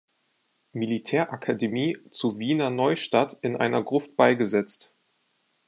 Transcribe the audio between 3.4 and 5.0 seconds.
in einer Gruft beigesetzt.